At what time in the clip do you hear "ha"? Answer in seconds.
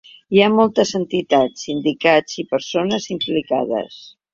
0.43-0.47